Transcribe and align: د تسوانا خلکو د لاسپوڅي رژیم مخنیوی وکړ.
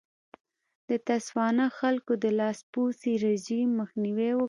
د 0.89 0.91
تسوانا 1.07 1.67
خلکو 1.79 2.13
د 2.23 2.25
لاسپوڅي 2.39 3.13
رژیم 3.25 3.67
مخنیوی 3.79 4.29
وکړ. 4.33 4.39